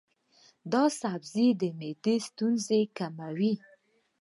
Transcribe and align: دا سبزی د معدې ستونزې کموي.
دا 0.71 0.83
سبزی 1.01 1.47
د 1.61 1.63
معدې 1.79 2.15
ستونزې 2.27 2.81
کموي. 2.97 3.53